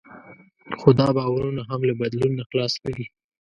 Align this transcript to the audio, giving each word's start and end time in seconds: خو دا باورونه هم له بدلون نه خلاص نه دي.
خو 0.79 0.89
دا 0.99 1.07
باورونه 1.17 1.61
هم 1.69 1.81
له 1.89 1.93
بدلون 2.01 2.31
نه 2.39 2.43
خلاص 2.49 2.73
نه 2.83 2.91
دي. 2.95 3.05